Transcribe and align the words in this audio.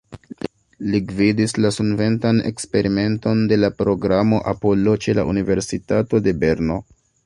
Li 0.93 1.01
gvidis 1.11 1.53
la 1.65 1.71
sunventan 1.75 2.41
eksperimenton 2.53 3.45
de 3.53 3.61
la 3.63 3.73
programo 3.85 4.43
Apollo 4.57 4.99
ĉe 5.05 5.19
la 5.23 5.31
Universitato 5.37 6.27
de 6.29 6.39
Berno. 6.45 6.85